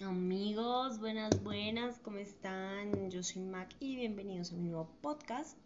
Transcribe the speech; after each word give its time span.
Amigos, 0.00 0.98
buenas, 0.98 1.40
buenas, 1.44 2.00
¿cómo 2.00 2.18
están? 2.18 3.12
Yo 3.12 3.22
soy 3.22 3.42
Mac 3.42 3.76
y 3.78 3.94
bienvenidos 3.94 4.50
a 4.50 4.56
mi 4.56 4.62
nuevo 4.64 4.90
podcast. 5.00 5.56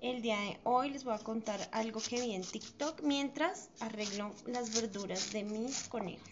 El 0.00 0.22
día 0.22 0.40
de 0.40 0.58
hoy 0.64 0.88
les 0.88 1.04
voy 1.04 1.12
a 1.12 1.18
contar 1.18 1.60
algo 1.70 2.00
que 2.00 2.22
vi 2.22 2.32
en 2.32 2.40
TikTok 2.40 3.02
mientras 3.02 3.68
arreglo 3.80 4.32
las 4.46 4.74
verduras 4.74 5.30
de 5.34 5.44
mis 5.44 5.90
conejos. 5.90 6.26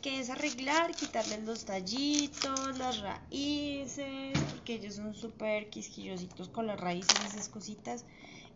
Que 0.00 0.20
es 0.20 0.30
arreglar, 0.30 0.94
quitarles 0.94 1.42
los 1.42 1.64
tallitos, 1.64 2.78
las 2.78 3.00
raíces, 3.00 4.38
porque 4.52 4.74
ellos 4.74 4.94
son 4.94 5.14
súper 5.14 5.68
quisquillositos 5.68 6.48
con 6.48 6.68
las 6.68 6.78
raíces, 6.78 7.18
esas 7.26 7.48
cositas. 7.48 8.04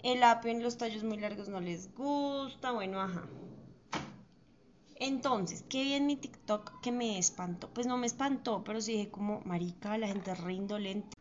El 0.05 0.23
apio 0.23 0.53
en 0.53 0.63
los 0.63 0.79
tallos 0.79 1.03
muy 1.03 1.19
largos 1.19 1.49
no 1.49 1.61
les 1.61 1.93
gusta, 1.93 2.71
bueno, 2.71 3.01
ajá. 3.01 3.25
Entonces, 5.05 5.65
¿qué 5.69 5.83
vi 5.83 5.95
en 5.95 6.07
mi 6.07 6.15
TikTok 6.15 6.81
que 6.81 6.93
me 6.93 7.19
espantó? 7.19 7.69
Pues 7.75 7.89
no 7.89 7.97
me 7.97 8.07
espantó, 8.07 8.63
pero 8.63 8.81
sí 8.81 8.93
dije 8.93 9.11
como, 9.11 9.41
marica, 9.41 9.99
la 9.99 10.07
gente 10.07 10.31
es 10.31 10.39
re 10.39 10.53
indolente. 10.53 11.17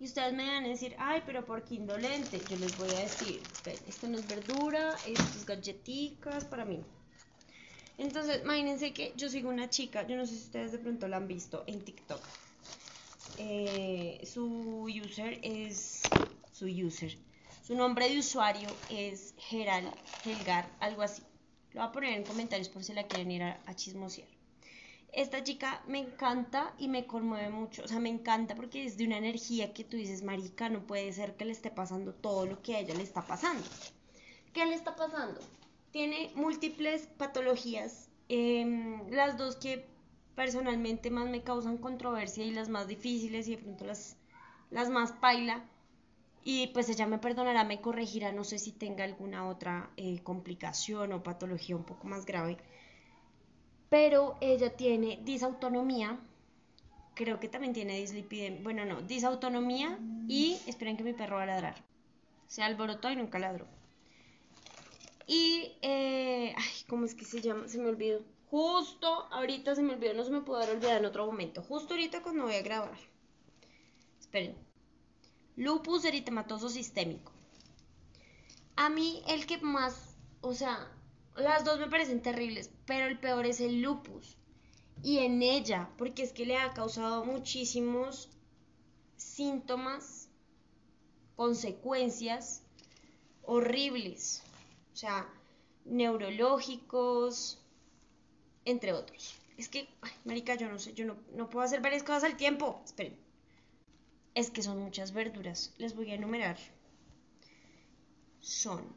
Y 0.00 0.06
ustedes 0.06 0.32
me 0.32 0.46
van 0.46 0.64
a 0.64 0.68
decir, 0.68 0.96
ay, 0.98 1.22
pero 1.26 1.44
¿por 1.44 1.62
qué 1.62 1.74
indolente? 1.74 2.40
Yo 2.48 2.56
les 2.56 2.78
voy 2.78 2.88
a 2.88 3.00
decir, 3.00 3.42
esto 3.86 4.08
no 4.08 4.16
es 4.16 4.26
verdura, 4.26 4.94
esto 5.06 5.22
es 5.36 5.44
galleticas 5.44 6.46
para 6.46 6.64
mí. 6.64 6.80
Entonces, 7.98 8.40
imagínense 8.44 8.94
que 8.94 9.12
yo 9.14 9.28
sigo 9.28 9.50
una 9.50 9.68
chica, 9.68 10.06
yo 10.06 10.16
no 10.16 10.24
sé 10.24 10.34
si 10.34 10.44
ustedes 10.44 10.72
de 10.72 10.78
pronto 10.78 11.06
la 11.06 11.18
han 11.18 11.28
visto 11.28 11.64
en 11.66 11.84
TikTok. 11.84 12.22
Eh, 13.36 14.22
su 14.24 14.88
user 14.88 15.38
es, 15.42 16.00
su 16.50 16.64
user, 16.64 17.18
su 17.62 17.74
nombre 17.74 18.08
de 18.08 18.20
usuario 18.20 18.70
es 18.88 19.34
Geral, 19.36 19.92
Helgar, 20.24 20.74
algo 20.80 21.02
así. 21.02 21.27
Lo 21.78 21.84
voy 21.84 21.90
a 21.90 21.92
poner 21.92 22.14
en 22.14 22.24
comentarios 22.24 22.68
por 22.68 22.82
si 22.82 22.92
la 22.92 23.04
quieren 23.04 23.30
ir 23.30 23.44
a, 23.44 23.74
chismosear. 23.76 24.26
Esta 25.12 25.44
chica 25.44 25.80
me 25.86 26.00
encanta 26.00 26.74
y 26.76 26.88
me 26.88 27.06
conmueve 27.06 27.50
mucho. 27.50 27.84
O 27.84 27.86
sea, 27.86 28.00
me 28.00 28.08
encanta 28.08 28.56
porque 28.56 28.84
es 28.84 28.96
de 28.96 29.04
una 29.06 29.18
energía 29.18 29.72
que 29.72 29.84
tú 29.84 29.96
dices, 29.96 30.24
marica, 30.24 30.68
no 30.68 30.84
puede 30.88 31.12
ser 31.12 31.36
que 31.36 31.44
le 31.44 31.52
esté 31.52 31.70
pasando 31.70 32.12
todo 32.12 32.46
lo 32.46 32.60
que 32.62 32.74
a 32.74 32.80
ella 32.80 32.94
le 32.94 33.04
está 33.04 33.22
pasando. 33.22 33.62
¿Qué 34.52 34.66
le 34.66 34.74
está 34.74 34.96
pasando? 34.96 35.40
Tiene 35.92 36.32
múltiples 36.34 37.06
patologías. 37.16 38.08
Em, 38.28 39.08
las 39.12 39.38
dos 39.38 39.54
que 39.54 39.86
personalmente 40.34 41.12
más 41.12 41.28
me 41.28 41.44
causan 41.44 41.78
controversia 41.78 42.44
y 42.44 42.50
las 42.50 42.68
más 42.68 42.88
difíciles 42.88 43.46
y 43.46 43.54
de 43.54 43.62
pronto 43.62 43.84
las, 43.84 44.16
las 44.72 44.90
más 44.90 45.12
paila 45.12 45.62
y 46.50 46.68
pues 46.68 46.88
ella 46.88 47.06
me 47.06 47.18
perdonará, 47.18 47.62
me 47.64 47.82
corregirá, 47.82 48.32
no 48.32 48.42
sé 48.42 48.58
si 48.58 48.72
tenga 48.72 49.04
alguna 49.04 49.46
otra 49.46 49.90
eh, 49.98 50.22
complicación 50.22 51.12
o 51.12 51.22
patología 51.22 51.76
un 51.76 51.84
poco 51.84 52.06
más 52.08 52.24
grave. 52.24 52.56
Pero 53.90 54.38
ella 54.40 54.74
tiene 54.74 55.20
disautonomía, 55.24 56.18
creo 57.12 57.38
que 57.38 57.48
también 57.48 57.74
tiene 57.74 58.00
dislipidemia, 58.00 58.62
bueno, 58.62 58.86
no, 58.86 59.02
disautonomía 59.02 59.98
y 60.26 60.58
esperen 60.66 60.96
que 60.96 61.04
mi 61.04 61.12
perro 61.12 61.36
va 61.36 61.42
a 61.42 61.46
ladrar. 61.46 61.84
Se 62.46 62.62
alborotó 62.62 63.10
y 63.10 63.16
nunca 63.16 63.38
ladró. 63.38 63.66
Y, 65.26 65.76
eh, 65.82 66.54
ay, 66.56 66.84
¿cómo 66.88 67.04
es 67.04 67.14
que 67.14 67.26
se 67.26 67.42
llama? 67.42 67.68
Se 67.68 67.76
me 67.76 67.90
olvidó. 67.90 68.22
Justo 68.50 69.28
ahorita 69.32 69.74
se 69.74 69.82
me 69.82 69.92
olvidó, 69.92 70.14
no 70.14 70.24
se 70.24 70.30
me 70.30 70.40
pudo 70.40 70.60
olvidar 70.60 70.96
en 70.96 71.04
otro 71.04 71.26
momento. 71.26 71.62
Justo 71.62 71.92
ahorita 71.92 72.22
cuando 72.22 72.44
voy 72.44 72.54
a 72.54 72.62
grabar. 72.62 72.96
Esperen. 74.18 74.67
Lupus 75.58 76.04
eritematoso 76.04 76.68
sistémico. 76.68 77.32
A 78.76 78.88
mí 78.88 79.24
el 79.26 79.44
que 79.44 79.58
más, 79.58 80.14
o 80.40 80.54
sea, 80.54 80.88
las 81.34 81.64
dos 81.64 81.80
me 81.80 81.88
parecen 81.88 82.22
terribles, 82.22 82.70
pero 82.86 83.06
el 83.06 83.18
peor 83.18 83.44
es 83.44 83.60
el 83.60 83.82
lupus. 83.82 84.36
Y 85.02 85.18
en 85.18 85.42
ella, 85.42 85.90
porque 85.98 86.22
es 86.22 86.32
que 86.32 86.46
le 86.46 86.56
ha 86.56 86.72
causado 86.74 87.24
muchísimos 87.24 88.30
síntomas, 89.16 90.28
consecuencias 91.34 92.62
horribles, 93.42 94.44
o 94.92 94.96
sea, 94.96 95.28
neurológicos, 95.84 97.60
entre 98.64 98.92
otros. 98.92 99.34
Es 99.56 99.68
que, 99.68 99.88
ay, 100.02 100.12
marica, 100.24 100.54
yo 100.54 100.68
no 100.68 100.78
sé, 100.78 100.94
yo 100.94 101.04
no, 101.04 101.16
no 101.32 101.50
puedo 101.50 101.64
hacer 101.64 101.80
varias 101.80 102.04
cosas 102.04 102.22
al 102.22 102.36
tiempo. 102.36 102.80
Esperen 102.84 103.27
es 104.38 104.50
que 104.50 104.62
son 104.62 104.78
muchas 104.78 105.12
verduras. 105.12 105.74
Les 105.78 105.96
voy 105.96 106.12
a 106.12 106.14
enumerar. 106.14 106.56
Son. 108.40 108.96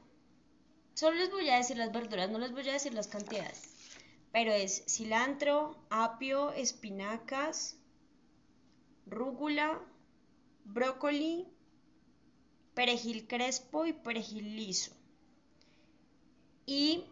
Solo 0.93 1.17
les 1.17 1.31
voy 1.31 1.49
a 1.49 1.57
decir 1.57 1.77
las 1.77 1.91
verduras, 1.91 2.29
no 2.29 2.37
les 2.37 2.51
voy 2.51 2.69
a 2.69 2.73
decir 2.73 2.93
las 2.93 3.07
cantidades. 3.07 3.63
Pero 4.31 4.53
es 4.53 4.83
cilantro, 4.87 5.83
apio, 5.89 6.51
espinacas, 6.51 7.77
rúgula, 9.07 9.81
brócoli, 10.63 11.47
perejil 12.75 13.27
crespo 13.27 13.87
y 13.87 13.93
perejil 13.93 14.55
liso. 14.55 14.91
Y 16.67 17.05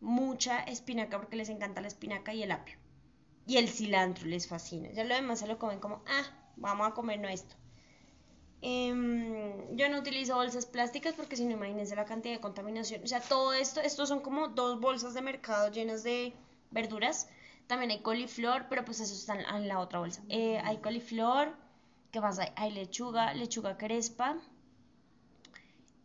mucha 0.00 0.64
espinaca 0.64 1.16
porque 1.18 1.36
les 1.36 1.48
encanta 1.48 1.80
la 1.80 1.88
espinaca 1.88 2.34
y 2.34 2.42
el 2.42 2.50
apio. 2.50 2.76
Y 3.46 3.58
el 3.58 3.68
cilantro 3.68 4.26
les 4.26 4.48
fascina. 4.48 4.90
Ya 4.90 5.04
lo 5.04 5.14
demás 5.14 5.38
se 5.38 5.46
lo 5.46 5.60
comen 5.60 5.78
como, 5.78 6.02
ah, 6.08 6.45
vamos 6.56 6.88
a 6.88 6.90
comernos 6.92 7.30
esto. 7.30 7.54
Em, 8.62 9.76
yo 9.76 9.88
no 9.88 9.98
utilizo 9.98 10.34
bolsas 10.34 10.66
plásticas 10.66 11.14
porque 11.14 11.36
si 11.36 11.44
no 11.44 11.52
imagínense 11.52 11.94
la 11.94 12.04
cantidad 12.04 12.34
de 12.34 12.40
contaminación. 12.40 13.02
O 13.04 13.06
sea, 13.06 13.20
todo 13.20 13.52
esto, 13.52 13.80
estos 13.80 14.08
son 14.08 14.20
como 14.20 14.48
dos 14.48 14.80
bolsas 14.80 15.14
de 15.14 15.22
mercado 15.22 15.70
llenas 15.70 16.02
de 16.02 16.32
verduras. 16.70 17.28
También 17.66 17.90
hay 17.90 18.00
coliflor, 18.00 18.66
pero 18.68 18.84
pues 18.84 19.00
eso 19.00 19.14
está 19.14 19.34
en 19.34 19.68
la 19.68 19.78
otra 19.78 19.98
bolsa. 19.98 20.22
Eh, 20.28 20.58
hay 20.64 20.78
coliflor, 20.78 21.54
¿qué 22.10 22.20
más 22.20 22.38
hay? 22.38 22.50
Hay 22.56 22.72
lechuga, 22.72 23.34
lechuga 23.34 23.76
crespa 23.76 24.36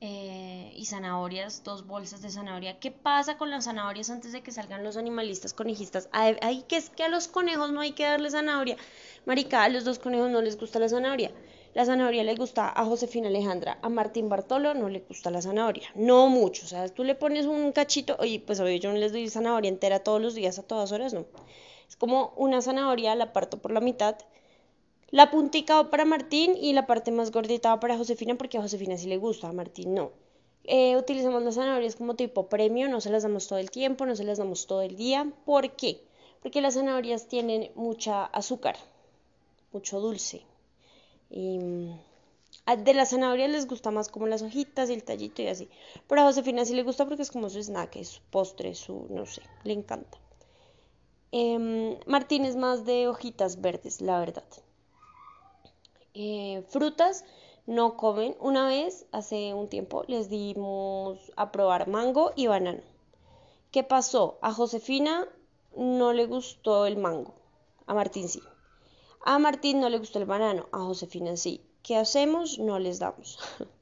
eh, 0.04 0.74
y 0.76 0.88
zanahorias, 0.88 1.64
dos 1.64 1.86
bolsas 1.86 2.24
de 2.24 2.32
zanahoria. 2.32 2.80
¿Qué 2.80 2.90
pasa 2.90 3.38
con 3.38 3.52
las 3.52 3.66
zanahorias 3.66 4.10
antes 4.10 4.32
de 4.32 4.42
que 4.42 4.52
salgan 4.52 4.84
los 4.84 4.98
animalistas 4.98 5.54
conejistas? 5.54 6.10
Hay 6.12 6.64
que 6.64 6.78
es 6.78 6.90
que 6.90 7.04
a 7.04 7.10
los 7.10 7.28
conejos 7.28 7.72
no 7.72 7.82
hay 7.82 7.92
que 7.92 8.04
darle 8.04 8.32
zanahoria. 8.32 8.78
Marica, 9.26 9.64
a 9.64 9.70
los 9.70 9.86
dos 9.86 10.00
conejos 10.00 10.32
no 10.32 10.42
les 10.42 10.60
gusta 10.60 10.80
la 10.80 10.90
zanahoria. 10.90 11.32
La 11.76 11.86
zanahoria 11.86 12.24
le 12.24 12.36
gusta 12.36 12.68
a 12.76 12.84
Josefina 12.84 13.30
Alejandra, 13.30 13.78
a 13.82 13.90
Martín 13.90 14.28
Bartolo 14.28 14.74
no 14.74 14.90
le 14.90 15.00
gusta 15.00 15.32
la 15.32 15.42
zanahoria, 15.42 15.88
no 15.96 16.28
mucho, 16.28 16.66
o 16.66 16.68
sea, 16.68 16.90
tú 16.90 17.06
le 17.06 17.16
pones 17.16 17.46
un 17.46 17.72
cachito, 17.72 18.18
oye, 18.20 18.44
pues 18.46 18.60
obvio 18.60 18.76
yo 18.76 18.92
no 18.92 18.98
les 18.98 19.14
doy 19.14 19.30
zanahoria 19.30 19.70
entera 19.70 20.00
todos 20.00 20.22
los 20.22 20.36
días 20.36 20.60
a 20.60 20.64
todas 20.64 20.92
horas, 20.92 21.14
no. 21.14 21.26
Es 21.88 21.96
como 21.96 22.34
una 22.36 22.62
zanahoria, 22.62 23.16
la 23.16 23.32
parto 23.32 23.62
por 23.62 23.72
la 23.72 23.80
mitad, 23.80 24.18
la 25.12 25.30
puntica 25.30 25.90
para 25.90 26.06
Martín 26.06 26.56
y 26.56 26.74
la 26.74 26.88
parte 26.88 27.12
más 27.12 27.32
gordita 27.32 27.80
para 27.80 27.98
Josefina 27.98 28.36
porque 28.36 28.58
a 28.58 28.62
Josefina 28.62 28.98
sí 28.98 29.08
le 29.08 29.18
gusta, 29.18 29.50
a 29.50 29.54
Martín 29.54 29.94
no. 29.94 30.12
Eh, 30.64 30.96
utilizamos 30.96 31.44
las 31.44 31.56
zanahorias 31.56 31.96
como 31.96 32.16
tipo 32.16 32.48
premio, 32.48 32.88
no 32.88 33.02
se 33.02 33.10
las 33.10 33.24
damos 33.24 33.48
todo 33.48 33.60
el 33.60 33.72
tiempo, 33.72 34.06
no 34.06 34.16
se 34.16 34.24
las 34.24 34.38
damos 34.38 34.68
todo 34.68 34.82
el 34.82 34.96
día. 34.96 35.32
¿Por 35.46 35.72
qué? 35.72 36.02
Porque 36.42 36.62
las 36.62 36.76
zanahorias 36.76 37.28
tienen 37.28 37.72
mucha 37.76 38.26
azúcar, 38.26 38.78
mucho 39.74 40.00
dulce. 40.00 40.44
Y 41.30 41.60
mm, 41.60 42.00
de 42.78 42.94
las 42.94 43.10
zanahorias 43.10 43.50
les 43.52 43.68
gusta 43.68 43.92
más 43.92 44.08
como 44.08 44.28
las 44.28 44.44
hojitas 44.44 44.90
y 44.90 44.94
el 44.94 45.04
tallito 45.04 45.42
y 45.42 45.48
así. 45.48 45.70
Pero 46.08 46.22
a 46.22 46.26
Josefina 46.26 46.64
sí 46.64 46.74
le 46.74 46.84
gusta 46.84 47.06
porque 47.06 47.24
es 47.24 47.32
como 47.32 47.50
su 47.50 47.60
snack, 47.62 47.98
es 47.98 48.08
su 48.10 48.22
postre, 48.30 48.76
su, 48.76 49.08
no 49.10 49.26
sé, 49.26 49.42
le 49.64 49.74
encanta. 49.74 50.18
Em, 51.32 51.98
Martín 52.06 52.46
es 52.46 52.56
más 52.56 52.86
de 52.86 53.08
hojitas 53.08 53.62
verdes, 53.62 54.02
la 54.02 54.20
verdad. 54.20 54.44
Eh, 56.14 56.64
frutas 56.68 57.24
no 57.66 57.96
comen. 57.96 58.36
Una 58.40 58.68
vez, 58.68 59.06
hace 59.12 59.54
un 59.54 59.70
tiempo, 59.70 60.04
les 60.08 60.30
dimos 60.30 61.32
a 61.36 61.52
probar 61.52 61.88
mango 61.88 62.32
y 62.36 62.48
banano. 62.48 62.82
¿Qué 63.72 63.84
pasó? 63.84 64.38
A 64.42 64.52
Josefina 64.52 65.28
no 65.76 66.12
le 66.12 66.26
gustó 66.26 66.86
el 66.86 66.98
mango, 66.98 67.34
a 67.88 67.94
Martín 67.94 68.28
sí. 68.28 68.42
A 69.24 69.40
Martín 69.40 69.80
no 69.80 69.90
le 69.90 70.00
gustó 70.00 70.20
el 70.20 70.26
banano, 70.26 70.68
a 70.72 70.80
Josefina 70.80 71.38
sí. 71.38 71.62
¿Qué 71.84 71.96
hacemos? 71.96 72.60
No 72.60 72.80
les 72.80 73.00
damos. 73.00 73.40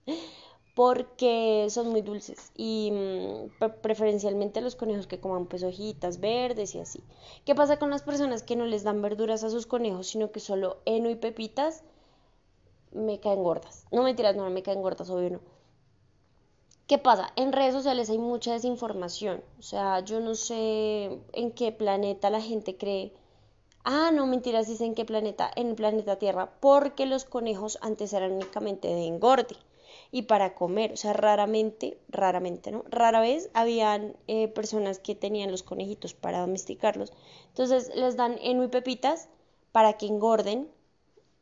Porque 0.75 1.68
son 1.69 1.89
muy 1.89 2.01
dulces 2.01 2.51
y 2.56 2.92
mm, 2.94 3.80
preferencialmente 3.81 4.62
los 4.62 4.75
conejos 4.75 5.07
que 5.07 5.19
coman 5.19 5.48
pues 5.48 5.63
hojitas 5.63 6.19
verdes 6.19 6.75
y 6.75 6.80
así. 6.80 7.03
¿Qué 7.44 7.56
pasa 7.56 7.80
con 7.80 7.89
las 7.89 8.03
personas 8.03 8.44
que 8.44 8.56
no 8.56 8.65
les 8.65 8.83
dan 8.83 9.01
verduras 9.01 9.44
a 9.44 9.50
sus 9.50 9.65
conejos, 9.65 10.07
sino 10.07 10.31
que 10.31 10.39
solo 10.39 10.77
heno 10.86 11.09
y 11.09 11.15
pepitas? 11.15 11.83
Me 12.91 13.19
caen 13.19 13.44
gordas. 13.44 13.86
No 13.91 14.03
mentiras, 14.03 14.36
no 14.36 14.50
me 14.50 14.63
caen 14.63 14.81
gordas, 14.81 15.09
obvio 15.09 15.30
no. 15.31 15.39
¿Qué 16.88 16.97
pasa? 16.97 17.31
En 17.36 17.53
redes 17.53 17.74
sociales 17.74 18.09
hay 18.09 18.18
mucha 18.18 18.53
desinformación. 18.53 19.44
O 19.59 19.62
sea, 19.62 20.00
yo 20.01 20.19
no 20.19 20.36
sé 20.36 21.19
en 21.33 21.51
qué 21.51 21.71
planeta 21.71 22.30
la 22.30 22.41
gente 22.41 22.77
cree 22.77 23.13
Ah, 23.83 24.12
no, 24.13 24.27
mentiras, 24.27 24.68
dicen 24.68 24.88
en 24.88 24.95
qué 24.95 25.06
planeta, 25.06 25.51
en 25.56 25.68
el 25.69 25.75
planeta 25.75 26.18
Tierra, 26.18 26.51
porque 26.59 27.06
los 27.06 27.25
conejos 27.25 27.77
antes 27.81 28.13
eran 28.13 28.33
únicamente 28.33 28.88
de 28.88 29.06
engorde. 29.06 29.56
y 30.12 30.24
para 30.24 30.56
comer. 30.56 30.94
O 30.94 30.97
sea, 30.97 31.13
raramente, 31.13 32.00
raramente, 32.09 32.71
¿no? 32.71 32.83
Rara 32.89 33.19
vez 33.21 33.50
habían 33.53 34.15
eh, 34.27 34.47
personas 34.47 35.00
que 35.00 35.15
tenían 35.15 35.51
los 35.51 35.63
conejitos 35.63 36.13
para 36.13 36.41
domesticarlos. 36.41 37.13
Entonces 37.50 37.91
les 37.95 38.15
dan 38.18 38.38
heno 38.41 38.63
y 38.63 38.68
pepitas 38.69 39.30
para 39.71 39.94
que 39.94 40.07
engorden 40.07 40.69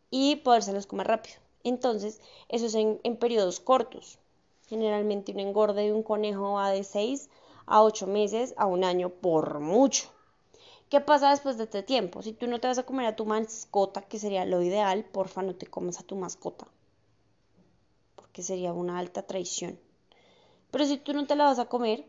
y 0.09 0.37
podérselos 0.37 0.87
comer 0.87 1.07
rápido. 1.07 1.37
Entonces, 1.63 2.21
eso 2.49 2.65
es 2.65 2.75
en, 2.75 2.99
en 3.03 3.17
periodos 3.17 3.59
cortos. 3.59 4.19
Generalmente 4.67 5.31
un 5.31 5.39
engorde 5.39 5.83
de 5.83 5.93
un 5.93 6.03
conejo 6.03 6.53
va 6.53 6.71
de 6.71 6.83
6 6.83 7.29
a 7.65 7.83
8 7.83 8.07
meses 8.07 8.53
a 8.57 8.65
un 8.65 8.83
año 8.83 9.09
por 9.09 9.59
mucho. 9.59 10.09
¿Qué 10.89 11.01
pasa 11.01 11.31
después 11.31 11.57
de 11.57 11.65
este 11.65 11.83
tiempo? 11.83 12.21
Si 12.21 12.31
tú 12.31 12.47
no 12.47 12.59
te 12.59 12.67
vas 12.67 12.77
a 12.77 12.83
comer 12.83 13.07
a 13.07 13.15
tu 13.15 13.25
mascota, 13.25 14.01
que 14.01 14.19
sería 14.19 14.45
lo 14.45 14.61
ideal, 14.61 15.03
porfa 15.03 15.41
no 15.41 15.53
te 15.53 15.67
comas 15.67 15.99
a 15.99 16.03
tu 16.03 16.15
mascota, 16.15 16.65
porque 18.15 18.41
sería 18.41 18.71
una 18.71 18.97
alta 18.97 19.23
traición. 19.23 19.77
Pero 20.71 20.85
si 20.85 20.97
tú 20.97 21.13
no 21.13 21.27
te 21.27 21.35
la 21.35 21.43
vas 21.43 21.59
a 21.59 21.65
comer, 21.65 22.05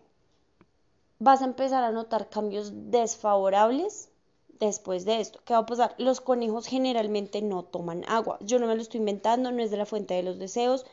vas 1.19 1.43
a 1.43 1.47
empezar 1.47 1.83
a 1.83 1.91
notar 1.91 2.29
cambios 2.29 2.71
desfavorables 2.91 4.11
después 4.60 5.05
de 5.05 5.20
esto. 5.20 5.40
¿Qué 5.44 5.52
va 5.55 5.60
a 5.60 5.66
pasar? 5.66 5.94
Los 5.99 6.20
conejos 6.20 6.66
generalmente 6.66 7.43
no 7.43 7.62
toman 7.62 8.05
agua. 8.08 8.38
Yo 8.40 8.58
no 8.58 8.66
me 8.66 8.75
lo 8.75 8.82
estoy 8.82 8.99
inventando, 8.99 9.52
no 9.52 9.62
es 9.62 9.70
de 9.70 9.76
la 9.76 9.87
fuente 9.87 10.14
de 10.14 10.22
los 10.22 10.38
deseos. 10.38 10.84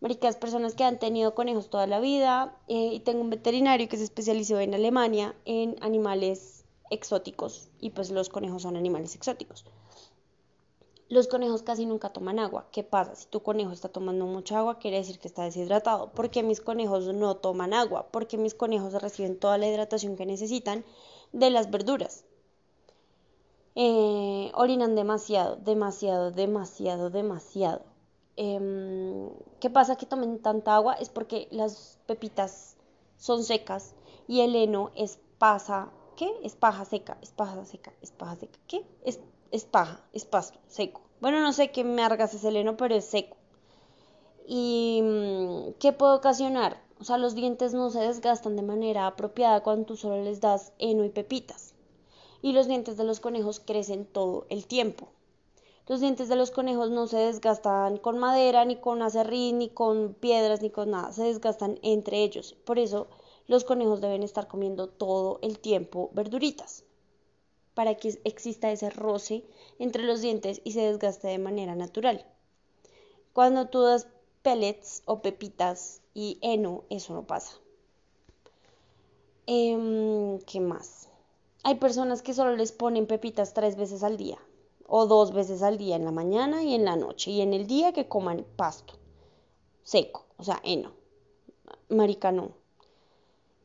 Maricas, 0.00 0.36
personas 0.36 0.74
que 0.74 0.84
han 0.84 0.98
tenido 0.98 1.34
conejos 1.34 1.70
toda 1.70 1.86
la 1.86 2.00
vida. 2.00 2.56
Eh, 2.68 2.90
y 2.94 3.00
tengo 3.00 3.20
un 3.20 3.30
veterinario 3.30 3.88
que 3.88 3.96
se 3.96 4.04
especializó 4.04 4.58
en 4.60 4.74
Alemania 4.74 5.34
en 5.44 5.76
animales 5.80 6.64
exóticos 6.90 7.70
y 7.80 7.90
pues 7.90 8.10
los 8.10 8.28
conejos 8.28 8.62
son 8.62 8.76
animales 8.76 9.14
exóticos. 9.14 9.64
Los 11.08 11.28
conejos 11.28 11.62
casi 11.62 11.84
nunca 11.84 12.08
toman 12.10 12.38
agua. 12.38 12.68
¿Qué 12.72 12.84
pasa? 12.84 13.14
Si 13.14 13.26
tu 13.26 13.42
conejo 13.42 13.72
está 13.72 13.90
tomando 13.90 14.24
mucha 14.24 14.58
agua, 14.58 14.78
quiere 14.78 14.96
decir 14.96 15.18
que 15.18 15.28
está 15.28 15.44
deshidratado. 15.44 16.10
¿Por 16.12 16.30
qué 16.30 16.42
mis 16.42 16.62
conejos 16.62 17.04
no 17.12 17.36
toman 17.36 17.74
agua? 17.74 18.08
Porque 18.10 18.38
mis 18.38 18.54
conejos 18.54 18.94
reciben 18.94 19.38
toda 19.38 19.58
la 19.58 19.68
hidratación 19.68 20.16
que 20.16 20.24
necesitan 20.24 20.84
de 21.32 21.50
las 21.50 21.70
verduras. 21.70 22.24
Eh, 23.74 24.50
orinan 24.54 24.94
demasiado, 24.94 25.56
demasiado, 25.56 26.30
demasiado, 26.30 27.10
demasiado. 27.10 27.82
Em, 28.36 29.30
¿Qué 29.60 29.70
pasa 29.70 29.96
que 29.96 30.06
tomen 30.06 30.40
tanta 30.40 30.74
agua? 30.76 30.94
Es 30.94 31.08
porque 31.08 31.48
las 31.50 31.98
pepitas 32.06 32.76
son 33.16 33.44
secas 33.44 33.94
y 34.28 34.40
el 34.40 34.54
heno 34.56 34.90
es 34.94 35.18
pasa 35.38 35.90
¿Qué? 36.16 36.30
Es 36.42 36.54
paja 36.56 36.84
seca, 36.84 37.16
es 37.22 37.30
paja 37.30 37.64
seca, 37.64 37.92
es 38.02 38.10
paja 38.10 38.36
seca. 38.36 38.58
¿Qué? 38.66 38.84
Es, 39.02 39.20
es 39.50 39.64
paja, 39.64 40.04
es 40.12 40.24
pasto, 40.24 40.58
seco. 40.68 41.00
Bueno, 41.20 41.40
no 41.40 41.52
sé 41.52 41.70
qué 41.70 41.84
me 41.84 42.02
argas 42.02 42.34
ese 42.34 42.48
heno, 42.48 42.76
pero 42.76 42.94
es 42.94 43.04
seco. 43.06 43.36
¿Y 44.46 45.00
mm, 45.02 45.72
qué 45.80 45.92
puede 45.92 46.14
ocasionar? 46.14 46.80
O 47.00 47.04
sea, 47.04 47.16
los 47.18 47.34
dientes 47.34 47.74
no 47.74 47.90
se 47.90 48.00
desgastan 48.00 48.56
de 48.56 48.62
manera 48.62 49.06
apropiada 49.06 49.62
cuando 49.62 49.86
tú 49.86 49.96
solo 49.96 50.22
les 50.22 50.40
das 50.40 50.72
heno 50.78 51.04
y 51.04 51.08
pepitas. 51.08 51.71
Y 52.42 52.52
los 52.52 52.66
dientes 52.66 52.96
de 52.96 53.04
los 53.04 53.20
conejos 53.20 53.60
crecen 53.60 54.04
todo 54.04 54.46
el 54.50 54.66
tiempo. 54.66 55.08
Los 55.88 56.00
dientes 56.00 56.28
de 56.28 56.36
los 56.36 56.50
conejos 56.50 56.90
no 56.90 57.06
se 57.06 57.16
desgastan 57.16 57.96
con 57.96 58.18
madera, 58.18 58.64
ni 58.64 58.76
con 58.76 59.00
acerrín, 59.02 59.58
ni 59.58 59.68
con 59.68 60.14
piedras, 60.14 60.60
ni 60.60 60.70
con 60.70 60.90
nada. 60.90 61.12
Se 61.12 61.24
desgastan 61.24 61.78
entre 61.82 62.22
ellos. 62.22 62.54
Por 62.64 62.78
eso 62.78 63.08
los 63.46 63.64
conejos 63.64 64.00
deben 64.00 64.22
estar 64.22 64.46
comiendo 64.48 64.88
todo 64.88 65.38
el 65.42 65.58
tiempo 65.58 66.10
verduritas 66.12 66.84
para 67.74 67.94
que 67.94 68.20
exista 68.24 68.70
ese 68.70 68.90
roce 68.90 69.44
entre 69.78 70.04
los 70.04 70.20
dientes 70.20 70.60
y 70.64 70.72
se 70.72 70.82
desgaste 70.82 71.28
de 71.28 71.38
manera 71.38 71.74
natural. 71.74 72.24
Cuando 73.32 73.68
tú 73.68 73.82
das 73.82 74.06
pellets 74.42 75.02
o 75.06 75.22
pepitas 75.22 76.02
y 76.14 76.38
heno, 76.42 76.84
eso 76.90 77.14
no 77.14 77.26
pasa. 77.26 77.56
Em, 79.46 80.38
¿Qué 80.40 80.60
más? 80.60 81.08
Hay 81.64 81.76
personas 81.76 82.22
que 82.22 82.34
solo 82.34 82.56
les 82.56 82.72
ponen 82.72 83.06
pepitas 83.06 83.54
tres 83.54 83.76
veces 83.76 84.02
al 84.02 84.16
día 84.16 84.38
o 84.86 85.06
dos 85.06 85.32
veces 85.32 85.62
al 85.62 85.78
día, 85.78 85.96
en 85.96 86.04
la 86.04 86.10
mañana 86.10 86.62
y 86.62 86.74
en 86.74 86.84
la 86.84 86.96
noche, 86.96 87.30
y 87.30 87.40
en 87.40 87.54
el 87.54 87.66
día 87.66 87.92
que 87.92 88.08
coman 88.08 88.44
pasto 88.56 88.94
seco, 89.82 90.26
o 90.36 90.44
sea, 90.44 90.60
heno. 90.64 90.92
Marica, 91.88 92.32
no. 92.32 92.52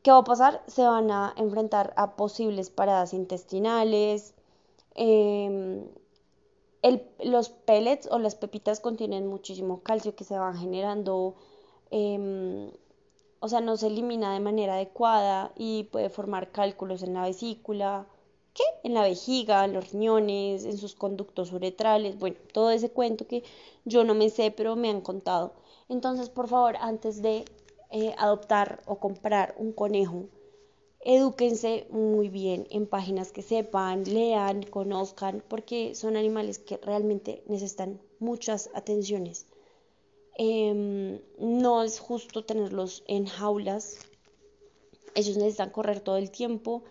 ¿Qué 0.02 0.10
va 0.10 0.18
a 0.18 0.24
pasar? 0.24 0.62
Se 0.66 0.82
van 0.82 1.10
a 1.10 1.34
enfrentar 1.36 1.92
a 1.96 2.16
posibles 2.16 2.70
paradas 2.70 3.12
intestinales. 3.14 4.34
Em, 4.94 5.86
los 7.20 7.48
pellets 7.50 8.08
o 8.10 8.18
las 8.18 8.34
pepitas 8.34 8.80
contienen 8.80 9.26
muchísimo 9.26 9.82
calcio 9.82 10.14
que 10.14 10.24
se 10.24 10.38
van 10.38 10.56
generando, 10.56 11.34
em, 11.90 12.70
o 13.40 13.48
sea, 13.48 13.60
no 13.60 13.76
se 13.76 13.88
elimina 13.88 14.34
de 14.34 14.40
manera 14.40 14.74
adecuada 14.74 15.52
y 15.56 15.84
puede 15.84 16.10
formar 16.10 16.50
cálculos 16.50 17.02
en 17.02 17.14
la 17.14 17.22
vesícula, 17.22 18.06
¿qué? 18.54 18.64
En 18.82 18.94
la 18.94 19.02
vejiga, 19.02 19.64
en 19.64 19.72
los 19.72 19.92
riñones, 19.92 20.64
en 20.64 20.78
sus 20.78 20.94
conductos 20.94 21.52
uretrales, 21.52 22.18
bueno, 22.18 22.36
todo 22.52 22.70
ese 22.70 22.90
cuento 22.90 23.26
que 23.26 23.44
yo 23.84 24.04
no 24.04 24.14
me 24.14 24.30
sé, 24.30 24.50
pero 24.50 24.76
me 24.76 24.90
han 24.90 25.00
contado. 25.00 25.54
Entonces, 25.88 26.28
por 26.30 26.48
favor, 26.48 26.76
antes 26.80 27.22
de 27.22 27.44
eh, 27.90 28.14
adoptar 28.18 28.82
o 28.86 28.98
comprar 28.98 29.54
un 29.58 29.72
conejo, 29.72 30.26
edúquense 31.00 31.86
muy 31.90 32.28
bien 32.28 32.66
en 32.70 32.86
páginas 32.86 33.32
que 33.32 33.42
sepan, 33.42 34.04
lean, 34.04 34.62
conozcan, 34.62 35.42
porque 35.48 35.94
son 35.94 36.16
animales 36.16 36.58
que 36.58 36.76
realmente 36.78 37.42
necesitan 37.46 38.00
muchas 38.20 38.70
atenciones. 38.74 39.47
Em, 40.38 41.20
no 41.38 41.82
es 41.82 41.98
justo 41.98 42.44
tenerlos 42.44 43.02
en 43.06 43.26
jaulas, 43.26 43.98
ellos 45.18 45.36
necesitan 45.36 45.70
correr 45.70 45.98
todo 46.00 46.16
el 46.16 46.30
tiempo. 46.30 46.84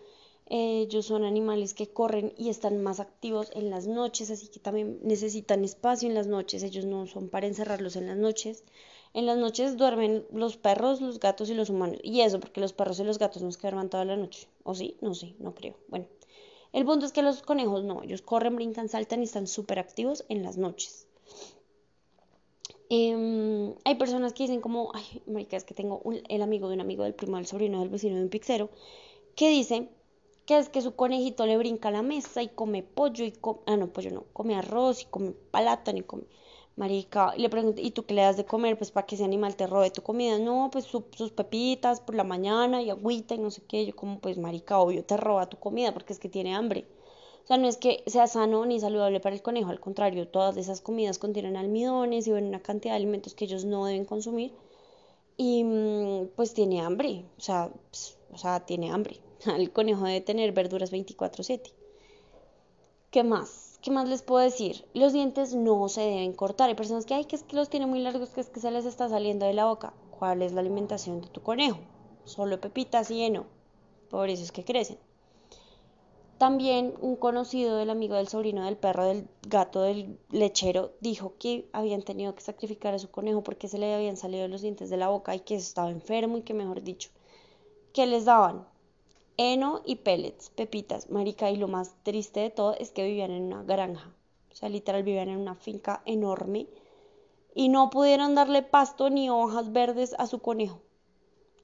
Ellos 0.50 1.06
son 1.06 1.24
animales 1.24 1.74
que 1.74 1.88
corren 1.88 2.34
y 2.38 2.50
están 2.50 2.84
más 2.84 3.00
activos 3.00 3.52
en 3.54 3.70
las 3.70 3.88
noches, 3.88 4.30
así 4.32 4.50
que 4.50 4.60
también 4.60 5.00
necesitan 5.02 5.64
espacio 5.64 6.10
en 6.10 6.16
las 6.16 6.28
noches. 6.28 6.64
Ellos 6.64 6.84
no 6.84 7.08
son 7.08 7.30
para 7.30 7.48
encerrarlos 7.48 7.96
en 7.96 8.08
las 8.08 8.18
noches. 8.18 8.66
En 9.14 9.26
las 9.26 9.38
noches 9.38 9.78
duermen 9.78 10.26
los 10.32 10.58
perros, 10.58 11.00
los 11.00 11.22
gatos 11.22 11.50
y 11.50 11.54
los 11.54 11.70
humanos. 11.70 12.00
Y 12.04 12.20
eso, 12.20 12.42
porque 12.42 12.60
los 12.60 12.74
perros 12.74 13.00
y 13.00 13.06
los 13.06 13.18
gatos 13.18 13.42
no 13.42 13.52
se 13.52 13.62
duermen 13.62 13.90
toda 13.90 14.04
la 14.04 14.18
noche. 14.18 14.50
¿O 14.64 14.76
sí? 14.76 14.98
No 15.00 15.14
sé, 15.14 15.34
no 15.40 15.56
creo. 15.56 15.76
Bueno, 15.88 16.08
el 16.74 16.84
punto 16.84 17.06
es 17.06 17.14
que 17.14 17.24
los 17.24 17.42
conejos 17.42 17.86
no. 17.86 18.04
Ellos 18.04 18.22
corren, 18.22 18.58
brincan, 18.58 18.90
saltan 18.90 19.22
y 19.22 19.24
están 19.24 19.48
súper 19.48 19.80
activos 19.80 20.26
en 20.28 20.44
las 20.44 20.58
noches. 20.58 21.08
Em, 22.90 23.76
hay 23.86 23.96
personas 23.96 24.34
que 24.34 24.44
dicen 24.44 24.62
como, 24.62 24.92
ay, 24.94 25.22
marica, 25.28 25.58
es 25.58 25.64
que 25.66 25.74
tengo 25.74 26.02
el 26.30 26.42
amigo 26.42 26.68
de 26.70 26.76
un 26.76 26.82
amigo 26.82 27.04
del 27.04 27.14
primo 27.16 27.38
del 27.38 27.46
sobrino 27.46 27.80
del 27.82 27.90
vecino 27.90 28.16
de 28.16 28.24
un 28.24 28.30
pixero, 28.30 28.70
que 29.36 29.50
dice 29.50 29.90
que 30.46 30.58
es 30.58 30.70
que 30.70 30.82
su 30.82 30.96
conejito 30.96 31.46
le 31.46 31.58
brinca 31.58 31.90
a 31.90 31.92
la 31.92 32.02
mesa 32.04 32.42
y 32.44 32.50
come 32.50 32.84
pollo 32.84 33.26
y 33.26 33.32
come, 33.34 33.60
ah, 33.68 33.78
no, 33.78 33.92
pollo 33.94 34.12
no, 34.12 34.24
come 34.34 34.56
arroz 34.56 35.02
y 35.04 35.06
come 35.06 35.32
plátano 35.52 36.00
y 36.00 36.04
come 36.04 36.24
Marica, 36.78 37.34
y 37.36 37.42
le 37.42 37.50
pregunté, 37.50 37.82
¿y 37.82 37.92
tú 37.92 38.06
qué 38.06 38.14
le 38.14 38.22
das 38.22 38.38
de 38.38 38.46
comer? 38.46 38.78
Pues 38.78 38.92
para 38.92 39.06
que 39.08 39.16
ese 39.16 39.24
animal 39.26 39.56
te 39.56 39.68
robe 39.68 39.90
tu 39.92 40.04
comida. 40.04 40.38
No, 40.40 40.70
pues 40.72 40.86
sus 40.86 41.32
pepitas 41.32 42.00
por 42.02 42.16
la 42.16 42.24
mañana 42.24 42.82
y 42.84 42.90
agüita 42.92 43.36
y 43.36 43.40
no 43.40 43.50
sé 43.52 43.64
qué. 43.68 43.86
Yo 43.86 43.96
como, 43.96 44.20
pues 44.20 44.38
marica, 44.38 44.78
obvio 44.80 45.04
te 45.04 45.18
roba 45.18 45.50
tu 45.50 45.58
comida 45.58 45.92
porque 45.94 46.14
es 46.14 46.20
que 46.20 46.30
tiene 46.30 46.56
hambre. 46.56 46.86
O 47.48 47.48
sea, 47.48 47.58
no 47.58 47.70
es 47.70 47.78
que 47.78 48.04
sea 48.08 48.28
sano 48.28 48.66
ni 48.66 48.80
saludable 48.80 49.22
para 49.22 49.34
el 49.34 49.42
conejo, 49.42 49.70
al 49.70 49.80
contrario, 49.80 50.28
todas 50.28 50.58
esas 50.58 50.82
comidas 50.82 51.18
contienen 51.18 51.56
almidones 51.56 52.28
y 52.28 52.34
una 52.34 52.60
cantidad 52.62 52.94
de 52.94 52.98
alimentos 52.98 53.36
que 53.36 53.46
ellos 53.46 53.64
no 53.64 53.86
deben 53.86 54.04
consumir. 54.04 54.54
Y 55.38 55.64
mm, 55.64 56.28
pues 56.36 56.54
tiene 56.54 56.82
hambre, 56.82 57.24
o 57.38 57.42
sea, 57.42 57.72
sea, 58.38 58.66
tiene 58.66 58.92
hambre. 58.92 59.22
El 59.46 59.72
conejo 59.72 60.04
debe 60.04 60.20
tener 60.20 60.52
verduras 60.52 60.92
24/7. 60.92 61.72
¿Qué 63.12 63.24
más? 63.24 63.80
¿Qué 63.82 63.92
más 63.92 64.10
les 64.10 64.24
puedo 64.24 64.44
decir? 64.44 64.84
Los 64.94 65.14
dientes 65.14 65.56
no 65.56 65.88
se 65.88 66.02
deben 66.02 66.34
cortar. 66.34 66.68
Hay 66.68 66.76
personas 66.76 67.06
que, 67.06 67.14
hay 67.14 67.24
que 67.24 67.38
es 67.38 67.44
que 67.44 67.56
los 67.56 67.70
tiene 67.70 67.86
muy 67.86 68.00
largos, 68.00 68.30
que 68.32 68.42
es 68.42 68.50
que 68.50 68.60
se 68.60 68.72
les 68.72 68.86
está 68.86 69.08
saliendo 69.08 69.46
de 69.46 69.54
la 69.54 69.66
boca. 69.66 69.94
¿Cuál 70.20 70.42
es 70.42 70.52
la 70.52 70.60
alimentación 70.60 71.22
de 71.22 71.30
tu 71.30 71.42
conejo? 71.42 71.80
Solo 72.26 72.60
pepitas 72.60 73.10
y 73.10 73.24
heno. 73.24 73.46
Por 74.10 74.30
eso 74.30 74.44
es 74.44 74.52
que 74.52 74.66
crecen. 74.66 74.98
También 76.38 76.94
un 77.02 77.16
conocido 77.16 77.78
del 77.78 77.90
amigo 77.90 78.16
del 78.16 78.28
sobrino 78.28 78.66
del 78.66 78.78
perro 78.78 79.06
del 79.06 79.28
gato 79.48 79.82
del 79.82 80.20
lechero 80.30 80.92
dijo 81.02 81.34
que 81.40 81.68
habían 81.74 82.04
tenido 82.04 82.36
que 82.36 82.42
sacrificar 82.42 82.94
a 82.94 83.00
su 83.00 83.10
conejo 83.10 83.44
porque 83.44 83.68
se 83.68 83.80
le 83.80 83.94
habían 83.94 84.18
salido 84.18 84.48
los 84.48 84.62
dientes 84.62 84.90
de 84.90 84.98
la 84.98 85.10
boca 85.10 85.36
y 85.36 85.40
que 85.40 85.56
estaba 85.56 85.90
enfermo 85.90 86.38
y 86.38 86.44
que 86.44 86.54
mejor 86.54 86.84
dicho, 86.84 87.10
¿qué 87.94 88.06
les 88.06 88.26
daban? 88.26 88.68
heno 89.38 89.82
y 89.86 89.98
pellets, 89.98 90.50
pepitas, 90.50 91.10
marica, 91.10 91.52
y 91.52 91.58
lo 91.58 91.68
más 91.68 91.96
triste 92.04 92.40
de 92.40 92.50
todo 92.50 92.76
es 92.78 92.92
que 92.92 93.06
vivían 93.06 93.32
en 93.32 93.44
una 93.44 93.64
granja, 93.64 94.12
o 94.52 94.56
sea, 94.56 94.68
literal 94.68 95.04
vivían 95.04 95.30
en 95.30 95.38
una 95.38 95.56
finca 95.56 96.02
enorme 96.06 96.68
y 97.54 97.70
no 97.70 97.90
pudieron 97.90 98.36
darle 98.36 98.64
pasto 98.64 99.10
ni 99.10 99.30
hojas 99.30 99.72
verdes 99.72 100.16
a 100.18 100.28
su 100.28 100.40
conejo. 100.40 100.82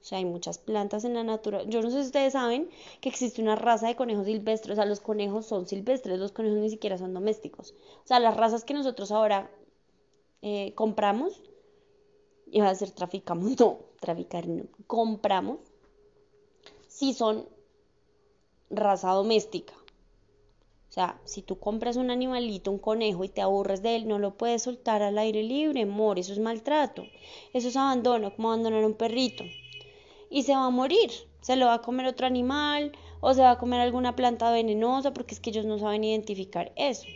O 0.04 0.06
sea, 0.06 0.18
hay 0.18 0.26
muchas 0.26 0.58
plantas 0.58 1.06
en 1.06 1.14
la 1.14 1.24
naturaleza. 1.24 1.70
Yo 1.70 1.80
no 1.80 1.88
sé 1.88 2.02
si 2.02 2.06
ustedes 2.08 2.34
saben 2.34 2.68
que 3.00 3.08
existe 3.08 3.40
una 3.40 3.56
raza 3.56 3.86
de 3.86 3.96
conejos 3.96 4.26
silvestres. 4.26 4.74
O 4.74 4.76
sea, 4.76 4.84
los 4.84 5.00
conejos 5.00 5.46
son 5.46 5.66
silvestres, 5.66 6.18
los 6.18 6.30
conejos 6.30 6.58
ni 6.58 6.68
siquiera 6.68 6.98
son 6.98 7.14
domésticos. 7.14 7.74
O 8.04 8.06
sea, 8.06 8.20
las 8.20 8.36
razas 8.36 8.64
que 8.64 8.74
nosotros 8.74 9.10
ahora 9.10 9.50
eh, 10.42 10.74
compramos 10.74 11.42
iba 12.52 12.68
a 12.68 12.74
ser 12.74 12.90
traficamos, 12.90 13.44
no, 13.58 13.78
traficar 13.98 14.46
no, 14.46 14.64
compramos, 14.86 15.60
si 16.86 17.14
son 17.14 17.48
raza 18.68 19.10
doméstica. 19.12 19.72
O 20.90 20.92
sea, 20.94 21.18
si 21.24 21.40
tú 21.40 21.58
compras 21.58 21.96
un 21.96 22.10
animalito, 22.10 22.70
un 22.70 22.78
conejo 22.78 23.24
y 23.24 23.30
te 23.30 23.40
aburres 23.40 23.82
de 23.82 23.96
él, 23.96 24.06
no 24.06 24.18
lo 24.18 24.36
puedes 24.36 24.64
soltar 24.64 25.02
al 25.02 25.16
aire 25.16 25.42
libre, 25.42 25.82
amor, 25.82 26.18
eso 26.18 26.34
es 26.34 26.38
maltrato, 26.40 27.04
eso 27.54 27.68
es 27.68 27.76
abandono, 27.76 28.36
como 28.36 28.52
abandonar 28.52 28.84
a 28.84 28.86
un 28.86 28.94
perrito. 28.94 29.44
Y 30.34 30.42
se 30.42 30.52
va 30.52 30.66
a 30.66 30.70
morir, 30.70 31.12
se 31.42 31.54
lo 31.54 31.66
va 31.66 31.74
a 31.74 31.82
comer 31.82 32.06
otro 32.06 32.26
animal 32.26 32.90
o 33.20 33.32
se 33.34 33.42
va 33.42 33.52
a 33.52 33.58
comer 33.58 33.80
alguna 33.80 34.16
planta 34.16 34.50
venenosa 34.50 35.14
porque 35.14 35.32
es 35.32 35.40
que 35.40 35.50
ellos 35.50 35.64
no 35.64 35.78
saben 35.78 36.02
identificar 36.02 36.72
eso. 36.74 37.06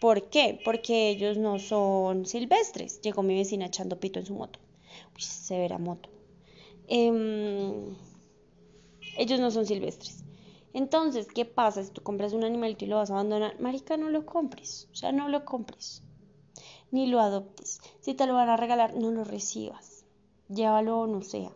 ¿Por 0.00 0.30
qué? 0.30 0.60
Porque 0.64 1.10
ellos 1.10 1.38
no 1.38 1.58
son 1.58 2.24
silvestres. 2.24 3.00
Llegó 3.00 3.24
mi 3.24 3.34
vecina 3.34 3.66
echando 3.66 3.98
pito 3.98 4.20
en 4.20 4.26
su 4.26 4.34
moto. 4.34 4.60
Uy, 5.12 5.22
severa 5.22 5.78
moto. 5.78 6.08
Em, 6.86 7.96
ellos 9.18 9.40
no 9.40 9.50
son 9.50 9.66
silvestres. 9.66 10.22
Entonces, 10.72 11.26
¿qué 11.34 11.44
pasa 11.44 11.82
si 11.82 11.90
tú 11.90 12.00
compras 12.04 12.32
un 12.32 12.44
animalito 12.44 12.84
y 12.84 12.88
lo 12.88 12.98
vas 12.98 13.10
a 13.10 13.14
abandonar? 13.14 13.58
Marica, 13.58 13.96
no 13.96 14.08
lo 14.08 14.24
compres. 14.24 14.88
O 14.92 14.94
sea, 14.94 15.10
no 15.10 15.28
lo 15.28 15.44
compres. 15.44 16.04
Ni 16.92 17.08
lo 17.08 17.18
adoptes. 17.18 17.80
Si 18.02 18.14
te 18.14 18.24
lo 18.24 18.34
van 18.34 18.50
a 18.50 18.56
regalar, 18.56 18.94
no 18.94 19.10
lo 19.10 19.24
recibas. 19.24 20.04
Llévalo, 20.48 21.08
no 21.08 21.22
sé, 21.22 21.50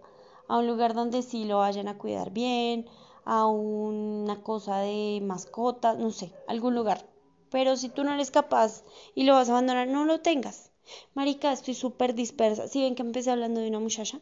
a 0.49 0.59
un 0.59 0.67
lugar 0.67 0.95
donde 0.95 1.23
sí 1.23 1.45
lo 1.45 1.59
vayan 1.59 1.89
a 1.89 1.99
cuidar 1.99 2.31
bien, 2.31 2.87
a 3.25 3.47
una 3.47 4.43
cosa 4.43 4.79
de 4.79 5.21
mascota, 5.23 5.95
no 5.95 6.11
sé, 6.11 6.33
algún 6.47 6.75
lugar. 6.75 7.05
Pero 7.51 7.77
si 7.77 7.89
tú 7.89 8.05
no 8.05 8.13
eres 8.13 8.31
capaz 8.31 8.85
y 9.15 9.25
lo 9.25 9.35
vas 9.35 9.49
a 9.49 9.53
abandonar, 9.53 9.89
no 9.89 10.05
lo 10.05 10.21
tengas. 10.21 10.71
Marica, 11.15 11.53
estoy 11.53 11.75
súper 11.75 12.15
dispersa. 12.15 12.69
¿Sí 12.69 12.81
ven 12.81 12.95
que 12.95 13.03
empecé 13.03 13.31
hablando 13.31 13.61
de 13.61 13.69
una 13.69 13.81
muchacha? 13.81 14.21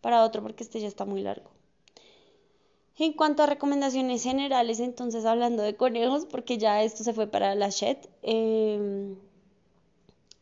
Para 0.00 0.24
otro, 0.24 0.42
porque 0.42 0.64
este 0.64 0.80
ya 0.80 0.88
está 0.88 1.04
muy 1.04 1.22
largo. 1.22 1.50
En 2.96 3.12
cuanto 3.14 3.42
a 3.42 3.46
recomendaciones 3.46 4.22
generales, 4.22 4.78
entonces 4.80 5.24
hablando 5.24 5.62
de 5.62 5.76
conejos, 5.76 6.26
porque 6.26 6.58
ya 6.58 6.82
esto 6.82 7.02
se 7.02 7.14
fue 7.14 7.26
para 7.26 7.54
la 7.54 7.70
shed, 7.70 7.96
em, 8.22 9.16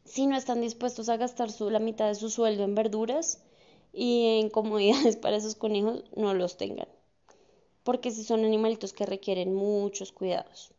si 0.05 0.26
no 0.26 0.37
están 0.37 0.61
dispuestos 0.61 1.09
a 1.09 1.17
gastar 1.17 1.52
su, 1.52 1.71
la 1.71 1.78
mitad 1.78 2.07
de 2.09 2.14
su 2.17 2.31
sueldo 2.31 2.64
en 2.64 2.75
verduras 2.75 3.45
y 3.99 4.38
en 4.38 4.49
comodidades 4.49 5.17
para 5.23 5.37
esos 5.37 5.57
conejos, 5.57 6.05
no 6.14 6.33
los 6.33 6.57
tengan. 6.57 6.88
Porque 7.83 8.12
si 8.12 8.23
son 8.23 8.45
animalitos 8.45 8.93
que 8.93 9.07
requieren 9.07 9.55
muchos 9.55 10.12
cuidados. 10.12 10.71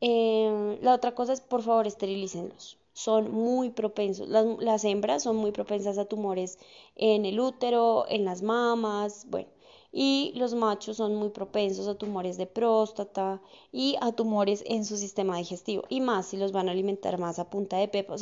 Em, 0.00 0.78
la 0.82 0.94
otra 0.94 1.14
cosa 1.14 1.32
es, 1.34 1.40
por 1.40 1.62
favor, 1.62 1.86
esterilícenlos. 1.86 2.78
Son 2.94 3.30
muy 3.30 3.70
propensos, 3.70 4.28
las, 4.28 4.44
las, 4.58 4.84
hembras 4.84 5.22
son 5.22 5.36
muy 5.36 5.52
propensas 5.52 5.96
a 5.98 6.04
tumores 6.04 6.58
en 6.96 7.24
el 7.24 7.38
útero, 7.40 8.06
en 8.08 8.24
las 8.24 8.42
mamas, 8.42 9.26
bueno, 9.30 9.48
y 9.92 10.32
los 10.34 10.52
machos 10.54 10.96
son 10.98 11.14
muy 11.14 11.30
propensos 11.30 11.86
a 11.86 11.94
tumores 11.94 12.36
de 12.36 12.46
próstata 12.46 13.40
y 13.70 13.96
a 14.00 14.12
tumores 14.12 14.62
en 14.66 14.84
su 14.84 14.96
sistema 14.96 15.38
digestivo, 15.38 15.84
y 15.88 16.00
más 16.00 16.26
si 16.26 16.36
los 16.36 16.52
van 16.52 16.68
a 16.68 16.72
alimentar 16.72 17.18
más 17.18 17.38
a 17.38 17.48
punta 17.48 17.76
de 17.78 17.88
pepa. 17.88 18.14
O 18.14 18.18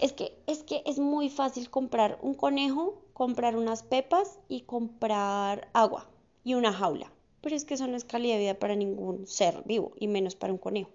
es 0.00 0.12
que, 0.12 0.36
es 0.46 0.62
que 0.62 0.82
es 0.86 0.98
muy 0.98 1.30
fácil 1.30 1.70
comprar 1.70 2.18
un 2.22 2.34
conejo, 2.34 3.02
comprar 3.12 3.56
unas 3.56 3.82
pepas 3.82 4.38
y 4.48 4.62
comprar 4.62 5.68
agua 5.72 6.06
y 6.44 6.54
una 6.54 6.72
jaula. 6.72 7.12
Pero 7.40 7.56
es 7.56 7.64
que 7.64 7.74
eso 7.74 7.86
no 7.86 7.96
es 7.96 8.04
calidad 8.04 8.34
de 8.34 8.40
vida 8.40 8.58
para 8.58 8.76
ningún 8.76 9.26
ser 9.26 9.62
vivo, 9.64 9.92
y 9.98 10.08
menos 10.08 10.34
para 10.34 10.52
un 10.52 10.58
conejo. 10.58 10.90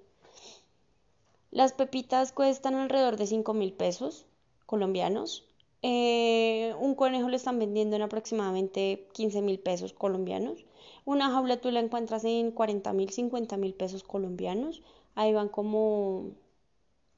Las 1.50 1.74
pepitas 1.74 2.32
cuestan 2.32 2.76
alrededor 2.76 3.18
de 3.18 3.28
5 3.28 3.54
mil 3.54 3.74
pesos 3.74 4.26
colombianos. 4.66 5.46
Eh, 5.82 6.74
un 6.80 6.96
conejo 6.96 7.28
lo 7.28 7.36
están 7.36 7.60
vendiendo 7.60 7.96
en 7.96 8.04
aproximadamente 8.04 9.08
15 9.14 9.42
mil 9.42 9.60
pesos 9.60 9.94
colombianos. 9.94 10.64
Una 11.04 11.30
jaula 11.30 11.60
tú 11.60 11.72
la 11.72 11.80
encuentras 11.80 12.24
en 12.24 12.52
40 12.52 12.94
mil, 12.94 13.10
50 13.10 13.58
mil 13.58 13.74
pesos 13.74 14.04
colombianos. 14.04 14.82
Ahí 15.16 15.34
van 15.34 15.50
como 15.50 16.32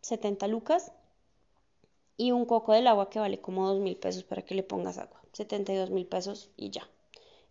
70 0.01 0.47
lucas. 0.47 0.91
Y 2.17 2.31
un 2.31 2.45
coco 2.45 2.73
del 2.73 2.87
agua 2.87 3.09
que 3.09 3.19
vale 3.19 3.41
como 3.41 3.67
2 3.67 3.79
mil 3.79 3.97
pesos 3.97 4.23
para 4.23 4.43
que 4.43 4.55
le 4.55 4.63
pongas 4.63 4.97
agua. 4.97 5.21
72 5.33 5.89
mil 5.89 6.05
pesos 6.05 6.49
y 6.57 6.69
ya. 6.69 6.87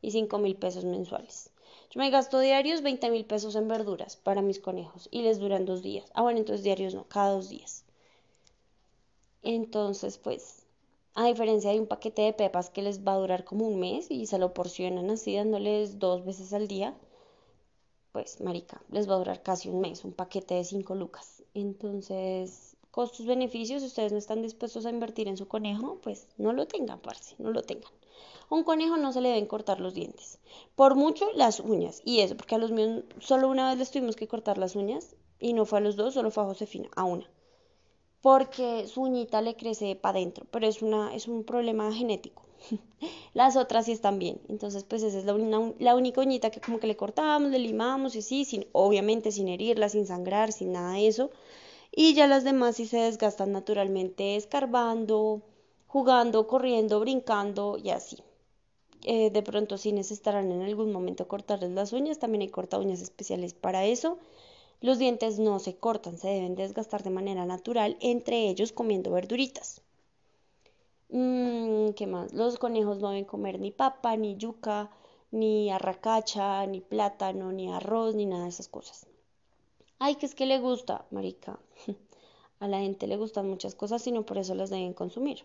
Y 0.01 0.13
5 0.13 0.39
mil 0.39 0.57
pesos 0.57 0.85
mensuales. 0.85 1.51
Yo 1.91 2.01
me 2.01 2.11
gasto 2.11 2.39
diarios 2.39 2.83
20 2.83 3.11
mil 3.11 3.25
pesos 3.25 3.55
en 3.55 3.69
verduras 3.69 4.17
para 4.17 4.41
mis 4.41 4.61
conejos 4.61 5.09
y 5.11 5.23
les 5.23 5.39
duran 5.39 5.67
dos 5.67 5.83
días. 5.83 6.11
Ah, 6.15 6.23
bueno, 6.23 6.39
entonces 6.39 6.65
diarios 6.65 6.95
no, 6.95 7.05
cada 7.05 7.33
dos 7.33 7.49
días. 7.49 7.85
Entonces, 9.43 10.19
pues, 10.19 10.65
a 11.15 11.27
diferencia 11.27 11.71
de 11.71 11.81
un 11.81 11.87
paquete 11.87 12.23
de 12.23 12.33
pepas 12.33 12.71
que 12.71 12.83
les 12.83 13.05
va 13.07 13.13
a 13.15 13.19
durar 13.19 13.45
como 13.45 13.67
un 13.67 13.79
mes 13.79 14.11
y 14.11 14.27
se 14.27 14.39
lo 14.39 14.55
porcionan 14.55 15.11
así 15.11 15.37
dándoles 15.37 15.99
dos 15.99 16.25
veces 16.25 16.53
al 16.53 16.69
día, 16.69 16.97
pues, 18.13 18.41
marica, 18.41 18.83
les 18.91 19.09
va 19.09 19.15
a 19.15 19.19
durar 19.19 19.43
casi 19.43 19.69
un 19.69 19.81
mes, 19.81 20.05
un 20.05 20.13
paquete 20.13 20.55
de 20.55 20.65
5 20.65 20.95
lucas. 20.95 21.43
Entonces, 21.55 22.72
costos-beneficios, 22.93 23.83
ustedes 23.83 24.13
no 24.13 24.19
están 24.19 24.43
dispuestos 24.43 24.87
a 24.87 24.91
invertir 24.91 25.27
en 25.27 25.37
su 25.37 25.49
conejo, 25.49 25.99
pues 26.01 26.29
no 26.39 26.53
lo 26.53 26.67
tengan, 26.67 27.01
parce, 27.01 27.35
no 27.39 27.51
lo 27.51 27.63
tengan 27.63 27.91
un 28.53 28.65
conejo 28.65 28.97
no 28.97 29.13
se 29.13 29.21
le 29.21 29.31
deben 29.31 29.47
cortar 29.47 29.81
los 29.81 29.95
dientes. 29.95 30.39
Por 30.77 30.95
mucho 30.95 31.27
las 31.35 31.61
uñas. 31.61 32.03
Y 32.05 32.21
eso, 32.21 32.37
porque 32.37 32.55
a 32.55 32.59
los 32.59 32.71
míos 32.71 33.05
solo 33.19 33.49
una 33.49 33.71
vez 33.71 33.79
les 33.79 33.91
tuvimos 33.91 34.17
que 34.17 34.29
cortar 34.29 34.59
las 34.59 34.77
uñas. 34.77 35.17
Y 35.41 35.55
no 35.55 35.65
fue 35.65 35.79
a 35.79 35.81
los 35.81 35.97
dos, 35.97 36.15
solo 36.15 36.31
fue 36.31 36.45
a 36.45 36.47
Josefina, 36.47 36.89
a 36.95 37.05
una. 37.05 37.29
Porque 38.21 38.87
su 38.87 39.03
uñita 39.03 39.41
le 39.43 39.57
crece 39.57 39.97
para 39.97 40.19
adentro. 40.19 40.47
Pero 40.51 40.67
es, 40.67 40.83
una, 40.83 41.15
es 41.15 41.27
un 41.29 41.45
problema 41.45 41.93
genético. 41.93 42.43
las 43.35 43.57
otras 43.57 43.87
sí 43.87 43.93
están 43.93 44.19
bien. 44.19 44.41
Entonces, 44.49 44.85
pues 44.85 45.03
esa 45.03 45.19
es 45.19 45.25
la, 45.25 45.95
única 45.95 46.21
uñita 46.21 46.51
que 46.51 46.61
como 46.61 46.79
que 46.79 46.87
le 46.87 46.97
cortamos, 46.97 47.51
le 47.51 47.59
limamos 47.59 48.15
y 48.15 48.19
así, 48.19 48.45
sin, 48.45 48.67
obviamente 48.73 49.33
sin 49.33 49.49
herirla, 49.49 49.89
sin 49.89 50.07
sangrar, 50.07 50.53
sin 50.53 50.73
nada 50.73 50.93
de 50.93 51.09
eso. 51.09 51.31
Y 51.93 52.15
ya 52.15 52.27
las 52.27 52.43
demás 52.43 52.75
sí 52.77 52.87
se 52.87 52.97
desgastan 52.99 53.53
naturalmente 53.53 54.35
escarbando, 54.35 55.43
jugando, 55.87 56.49
corriendo, 56.49 56.99
brincando 56.99 57.79
y 57.79 57.91
así. 57.91 58.19
Eh, 59.05 59.31
de 59.31 59.43
pronto 59.43 59.79
sí 59.79 59.93
necesitarán 59.93 60.51
en 60.53 60.63
algún 60.63 60.93
momento 60.93 61.29
cortarles 61.29 61.71
las 61.71 61.93
uñas, 61.93 62.19
también 62.19 62.43
hay 62.43 62.49
corta 62.49 62.79
uñas 62.79 63.03
especiales 63.03 63.55
para 63.55 63.85
eso. 63.85 64.19
Los 64.81 64.99
dientes 64.99 65.39
no 65.39 65.59
se 65.61 65.77
cortan, 65.77 66.19
se 66.19 66.29
deben 66.29 66.57
desgastar 66.57 67.03
de 67.05 67.11
manera 67.11 67.47
natural, 67.47 67.97
entre 68.01 68.49
ellos 68.49 68.73
comiendo 68.73 69.13
verduritas. 69.13 69.83
Mm, 71.11 71.91
¿Qué 71.93 72.09
más? 72.09 72.33
Los 72.33 72.59
conejos 72.59 72.99
no 72.99 73.11
deben 73.11 73.25
comer 73.25 73.61
ni 73.61 73.71
papa, 73.71 74.17
ni 74.17 74.37
yuca, 74.37 74.91
ni 75.31 75.71
arracacha, 75.71 76.67
ni 76.67 76.81
plátano, 76.81 77.53
ni 77.53 77.71
arroz, 77.73 78.17
ni 78.17 78.27
nada 78.27 78.45
de 78.45 78.49
esas 78.51 78.67
cosas. 78.69 79.07
Ay, 80.05 80.17
que 80.17 80.27
es 80.27 80.35
que 80.35 80.47
le 80.47 80.59
gusta, 80.59 81.05
marica. 81.13 81.61
A 82.59 82.67
la 82.67 82.81
gente 82.81 83.07
le 83.07 83.17
gustan 83.17 83.49
muchas 83.49 83.77
cosas 83.77 84.05
y 84.09 84.11
no 84.11 84.27
por 84.27 84.37
eso 84.37 84.53
las 84.57 84.69
deben 84.69 84.95
consumir. 84.95 85.45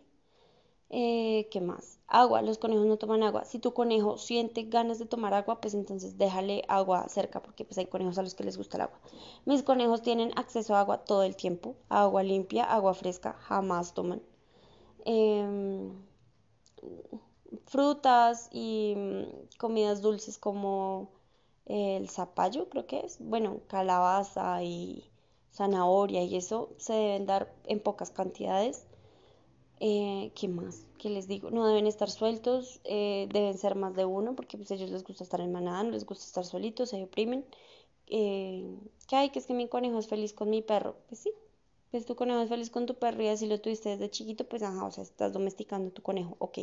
Eh, 0.90 1.48
¿Qué 1.52 1.62
más? 1.62 2.00
Agua, 2.08 2.42
los 2.42 2.58
conejos 2.58 2.88
no 2.88 2.98
toman 2.98 3.22
agua. 3.22 3.46
Si 3.46 3.60
tu 3.60 3.76
conejo 3.76 4.18
siente 4.18 4.64
ganas 4.64 4.98
de 4.98 5.06
tomar 5.06 5.36
agua, 5.36 5.62
pues 5.62 5.76
entonces 5.76 6.18
déjale 6.18 6.64
agua 6.70 7.08
cerca, 7.08 7.40
porque 7.40 7.66
pues 7.66 7.78
hay 7.78 7.86
conejos 7.86 8.18
a 8.18 8.24
los 8.24 8.34
que 8.34 8.46
les 8.46 8.58
gusta 8.58 8.78
el 8.78 8.82
agua. 8.82 9.00
Mis 9.46 9.62
conejos 9.62 10.02
tienen 10.02 10.32
acceso 10.36 10.74
a 10.76 10.80
agua 10.80 11.06
todo 11.06 11.22
el 11.22 11.36
tiempo, 11.36 11.76
agua 11.90 12.24
limpia, 12.24 12.64
agua 12.64 12.96
fresca, 12.96 13.34
jamás 13.34 13.94
toman. 13.94 14.24
Em, 15.06 15.92
frutas 17.68 18.50
y 18.52 18.96
mm, 18.98 19.58
comidas 19.60 20.02
dulces 20.02 20.40
como 20.40 21.12
el 21.68 22.10
zapallo, 22.10 22.70
creo 22.70 22.88
que 22.88 23.00
es, 23.02 23.18
bueno, 23.20 23.62
calabaza 23.68 24.64
y 24.64 25.10
zanahoria 25.52 26.24
y 26.24 26.36
eso 26.38 26.70
se 26.78 26.94
deben 26.94 27.26
dar 27.26 27.54
en 27.66 27.80
pocas 27.80 28.12
cantidades 28.12 28.88
eh, 29.80 30.32
¿Qué 30.36 30.48
más? 30.48 30.86
¿Qué 30.98 31.10
les 31.10 31.28
digo? 31.28 31.52
No 31.52 31.68
deben 31.68 31.86
estar 31.88 32.10
sueltos, 32.10 32.82
eh, 32.84 33.28
deben 33.32 33.58
ser 33.58 33.76
más 33.76 33.96
de 33.96 34.06
uno, 34.06 34.36
porque 34.36 34.58
pues 34.58 34.72
a 34.72 34.76
ellos 34.76 34.90
les 34.90 35.04
gusta 35.04 35.24
estar 35.24 35.40
en 35.42 35.52
manada, 35.52 35.84
no 35.84 35.92
les 35.92 36.06
gusta 36.06 36.26
estar 36.26 36.46
solitos, 36.46 36.90
se 36.90 36.98
deprimen. 36.98 37.46
Eh, 38.08 38.66
¿Qué 39.08 39.16
hay? 39.16 39.30
Que 39.30 39.40
es 39.40 39.46
que 39.46 39.54
mi 39.54 39.68
conejo 39.68 40.00
es 40.00 40.08
feliz 40.08 40.34
con 40.34 40.50
mi 40.50 40.62
perro. 40.62 40.96
Pues 41.10 41.22
sí, 41.22 41.32
pues 41.92 42.06
tu 42.06 42.16
conejo 42.16 42.42
es 42.42 42.50
feliz 42.50 42.70
con 42.72 42.86
tu 42.88 42.96
perro 42.96 43.22
y 43.24 43.28
así 43.28 43.48
lo 43.48 43.62
tuviste 43.62 43.90
desde 43.90 44.10
chiquito, 44.10 44.46
pues 44.48 44.64
ajá, 44.64 44.86
o 44.86 44.92
sea, 44.92 45.04
estás 45.04 45.34
domesticando 45.34 45.92
tu 45.92 46.02
conejo, 46.02 46.36
ok. 46.40 46.60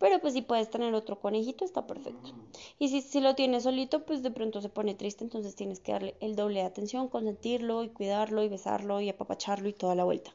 Pero 0.00 0.18
pues 0.18 0.32
si 0.32 0.40
puedes 0.40 0.70
tener 0.70 0.94
otro 0.94 1.20
conejito, 1.20 1.64
está 1.64 1.86
perfecto. 1.86 2.32
Y 2.78 2.88
si, 2.88 3.02
si 3.02 3.20
lo 3.20 3.34
tienes 3.34 3.64
solito, 3.64 4.06
pues 4.06 4.22
de 4.22 4.30
pronto 4.30 4.62
se 4.62 4.70
pone 4.70 4.94
triste, 4.94 5.24
entonces 5.24 5.54
tienes 5.54 5.78
que 5.78 5.92
darle 5.92 6.14
el 6.20 6.34
doble 6.34 6.60
de 6.60 6.66
atención, 6.66 7.08
consentirlo 7.08 7.84
y 7.84 7.90
cuidarlo 7.90 8.42
y 8.42 8.48
besarlo 8.48 9.02
y 9.02 9.10
apapacharlo 9.10 9.68
y 9.68 9.74
toda 9.74 9.94
la 9.94 10.04
vuelta. 10.04 10.34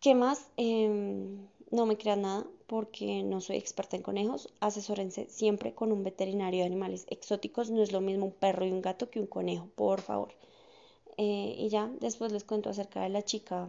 ¿Qué 0.00 0.16
más? 0.16 0.50
Em, 0.56 1.46
no 1.70 1.86
me 1.86 1.96
crean 1.96 2.22
nada 2.22 2.44
porque 2.66 3.22
no 3.22 3.40
soy 3.40 3.56
experta 3.56 3.94
en 3.96 4.02
conejos. 4.02 4.52
Asesórense 4.58 5.26
siempre 5.30 5.72
con 5.72 5.92
un 5.92 6.02
veterinario 6.02 6.60
de 6.60 6.66
animales 6.66 7.06
exóticos. 7.10 7.70
No 7.70 7.82
es 7.82 7.92
lo 7.92 8.00
mismo 8.00 8.26
un 8.26 8.32
perro 8.32 8.66
y 8.66 8.72
un 8.72 8.82
gato 8.82 9.10
que 9.10 9.20
un 9.20 9.28
conejo, 9.28 9.68
por 9.76 10.00
favor. 10.00 10.34
Eh, 11.18 11.54
y 11.56 11.68
ya, 11.68 11.88
después 12.00 12.32
les 12.32 12.42
cuento 12.42 12.68
acerca 12.68 13.02
de 13.02 13.10
la 13.10 13.22
chica 13.22 13.68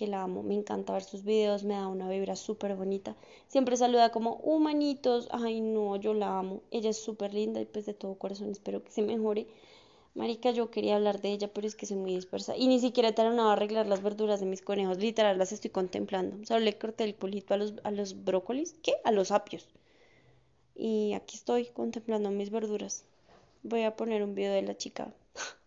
que 0.00 0.06
la 0.06 0.22
amo, 0.22 0.42
me 0.42 0.54
encanta 0.54 0.94
ver 0.94 1.04
sus 1.04 1.24
videos, 1.24 1.62
me 1.62 1.74
da 1.74 1.86
una 1.86 2.08
vibra 2.08 2.34
súper 2.34 2.74
bonita. 2.74 3.16
Siempre 3.48 3.76
saluda 3.76 4.10
como 4.10 4.36
humanitos, 4.36 5.28
ay 5.30 5.60
no, 5.60 5.96
yo 5.96 6.14
la 6.14 6.38
amo. 6.38 6.62
Ella 6.70 6.88
es 6.88 6.96
súper 6.96 7.34
linda 7.34 7.60
y 7.60 7.66
pues 7.66 7.84
de 7.84 7.92
todo 7.92 8.14
corazón 8.14 8.48
espero 8.48 8.82
que 8.82 8.90
se 8.90 9.02
mejore. 9.02 9.46
Marica, 10.14 10.52
yo 10.52 10.70
quería 10.70 10.96
hablar 10.96 11.20
de 11.20 11.32
ella, 11.32 11.52
pero 11.52 11.66
es 11.66 11.76
que 11.76 11.84
soy 11.84 11.98
muy 11.98 12.14
dispersa. 12.14 12.56
Y 12.56 12.66
ni 12.68 12.80
siquiera 12.80 13.10
he 13.10 13.12
terminado 13.12 13.50
a 13.50 13.52
arreglar 13.52 13.86
las 13.86 14.02
verduras 14.02 14.40
de 14.40 14.46
mis 14.46 14.62
conejos. 14.62 14.96
Literal, 14.96 15.36
las 15.36 15.52
estoy 15.52 15.70
contemplando. 15.70 16.46
Solo 16.46 16.60
le 16.60 16.78
corté 16.78 17.04
el 17.04 17.14
culito 17.14 17.52
a 17.52 17.58
los, 17.58 17.74
a 17.84 17.90
los 17.90 18.24
brócolis. 18.24 18.76
¿Qué? 18.82 18.94
A 19.04 19.12
los 19.12 19.30
apios. 19.30 19.68
Y 20.74 21.12
aquí 21.12 21.36
estoy 21.36 21.66
contemplando 21.66 22.30
mis 22.30 22.48
verduras. 22.48 23.04
Voy 23.62 23.82
a 23.82 23.96
poner 23.96 24.22
un 24.22 24.34
video 24.34 24.54
de 24.54 24.62
la 24.62 24.78
chica 24.78 25.12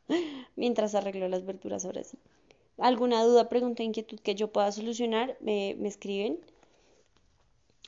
mientras 0.56 0.96
arreglo 0.96 1.28
las 1.28 1.46
verduras 1.46 1.86
ahora 1.86 2.04
sí. 2.04 2.18
¿Alguna 2.78 3.24
duda, 3.24 3.50
pregunta, 3.50 3.82
inquietud 3.82 4.20
que 4.20 4.36
yo 4.36 4.52
pueda 4.52 4.72
solucionar? 4.72 5.38
Me, 5.40 5.76
me 5.80 5.88
escriben. 5.88 6.40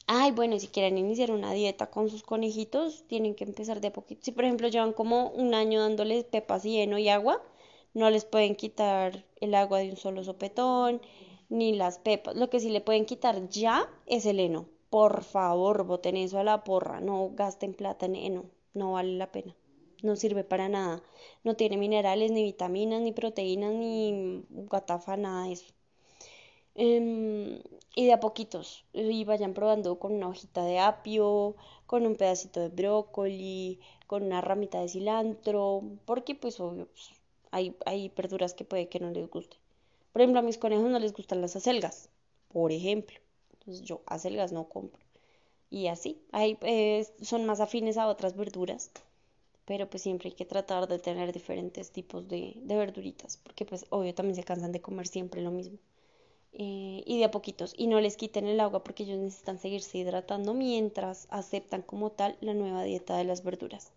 Ay, 0.08 0.32
bueno, 0.32 0.58
si 0.60 0.68
quieren 0.68 0.98
iniciar 0.98 1.30
una 1.32 1.54
dieta 1.54 1.92
con 1.92 2.10
sus 2.10 2.24
conejitos, 2.24 3.04
tienen 3.08 3.36
que 3.36 3.44
empezar 3.44 3.82
de 3.82 3.92
poquito. 3.92 4.22
Si, 4.24 4.32
por 4.32 4.44
ejemplo, 4.46 4.68
llevan 4.68 4.94
como 4.94 5.30
un 5.30 5.54
año 5.54 5.80
dándoles 5.82 6.24
pepas 6.24 6.66
y 6.66 6.80
heno 6.80 6.98
y 6.98 7.10
agua, 7.10 7.42
no 7.94 8.10
les 8.10 8.26
pueden 8.26 8.56
quitar 8.56 9.26
el 9.42 9.54
agua 9.56 9.80
de 9.80 9.90
un 9.92 9.98
solo 9.98 10.24
sopetón, 10.24 11.02
ni 11.50 11.74
las 11.76 12.00
pepas. 12.00 12.36
Lo 12.36 12.50
que 12.50 12.60
sí 12.60 12.70
le 12.70 12.82
pueden 12.82 13.06
quitar 13.06 13.48
ya 13.50 13.88
es 14.08 14.26
el 14.26 14.40
heno. 14.40 14.66
Por 14.90 15.24
favor, 15.24 15.84
boten 15.86 16.18
eso 16.18 16.40
a 16.40 16.44
la 16.44 16.64
porra. 16.64 17.00
No 17.02 17.32
gasten 17.34 17.74
plata 17.74 18.06
en 18.06 18.16
heno. 18.16 18.46
No 18.74 18.94
vale 18.94 19.14
la 19.18 19.32
pena. 19.32 19.56
No 20.06 20.14
sirve 20.22 20.44
para 20.52 20.68
nada. 20.70 20.96
No 21.44 21.56
tiene 21.60 21.78
minerales, 21.78 22.32
ni 22.32 22.44
vitaminas, 22.44 23.02
ni 23.02 23.12
proteínas, 23.20 23.74
ni 23.74 24.44
gatafa, 24.74 25.18
nada 25.18 25.46
de 25.46 25.54
eso. 25.54 25.74
Em, 26.76 27.62
y 27.96 28.06
de 28.06 28.14
a 28.14 28.20
poquitos, 28.20 28.68
y 28.94 29.24
vayan 29.24 29.54
probando 29.54 29.98
con 29.98 30.12
una 30.14 30.28
hojita 30.28 30.64
de 30.66 30.78
apio, 30.80 31.56
con 31.88 32.06
un 32.06 32.16
pedacito 32.18 32.60
de 32.60 32.70
brócoli, 32.70 33.80
con 34.08 34.24
una 34.24 34.42
ramita 34.42 34.80
de 34.82 34.90
cilantro, 34.90 35.82
porque 36.06 36.36
pues 36.36 36.60
obvio, 36.60 36.86
pues, 36.88 37.06
hay, 37.52 37.76
hay 37.86 38.10
verduras 38.10 38.54
que 38.54 38.66
puede 38.66 38.90
que 38.90 39.00
no 39.00 39.10
les 39.12 39.30
guste. 39.30 39.58
Por 40.12 40.22
ejemplo, 40.22 40.40
a 40.40 40.44
mis 40.50 40.58
conejos 40.58 40.90
no 40.90 41.00
les 41.00 41.14
gustan 41.14 41.42
las 41.42 41.56
acelgas, 41.56 42.10
por 42.50 42.72
ejemplo. 42.72 43.18
Entonces 43.54 43.82
yo 43.86 44.02
acelgas 44.06 44.52
no 44.52 44.66
compro. 44.70 45.02
Y 45.70 45.88
así, 45.88 46.22
hay, 46.32 46.58
eh, 46.62 47.08
son 47.22 47.46
más 47.46 47.60
afines 47.60 47.98
a 47.98 48.08
otras 48.08 48.36
verduras, 48.36 48.92
pero 49.66 49.90
pues 49.90 50.04
siempre 50.04 50.30
hay 50.30 50.36
que 50.36 50.46
tratar 50.46 50.88
de 50.88 51.00
tener 51.00 51.34
diferentes 51.34 51.92
tipos 51.92 52.28
de, 52.28 52.56
verduritas, 52.64 53.38
porque 53.44 53.66
pues 53.66 53.86
obvio 53.90 54.14
también 54.14 54.36
se 54.36 54.44
cansan 54.44 54.72
de 54.72 54.82
comer 54.82 55.08
siempre 55.08 55.42
lo 55.42 55.52
mismo. 55.52 55.78
Eh, 56.58 57.04
y 57.06 57.18
de 57.18 57.26
a 57.26 57.32
poquitos 57.32 57.74
y 57.76 57.88
no 57.88 58.00
les 58.00 58.16
quiten 58.16 58.48
el 58.48 58.62
agua 58.62 58.82
porque 58.82 59.04
ellos 59.04 59.20
necesitan 59.20 59.60
seguirse 59.60 59.98
hidratando 59.98 60.54
mientras 60.54 61.28
aceptan 61.30 61.82
como 61.82 62.12
tal 62.14 62.38
la 62.40 62.54
nueva 62.54 62.84
dieta 62.84 63.18
de 63.18 63.26
las 63.26 63.44
verduras. 63.44 63.92